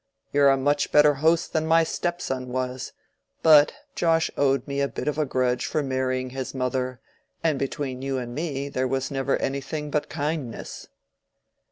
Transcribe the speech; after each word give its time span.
You're 0.33 0.49
a 0.49 0.57
much 0.57 0.91
better 0.91 1.13
host 1.13 1.53
than 1.53 1.67
my 1.67 1.83
stepson 1.83 2.47
was; 2.47 2.91
but 3.43 3.71
Josh 3.93 4.31
owed 4.35 4.67
me 4.67 4.81
a 4.81 4.87
bit 4.87 5.07
of 5.07 5.19
a 5.19 5.27
grudge 5.27 5.67
for 5.67 5.83
marrying 5.83 6.31
his 6.31 6.55
mother; 6.55 6.99
and 7.43 7.59
between 7.59 8.01
you 8.01 8.17
and 8.17 8.33
me 8.33 8.67
there 8.67 8.87
was 8.87 9.11
never 9.11 9.37
anything 9.37 9.91
but 9.91 10.09
kindness." 10.09 10.87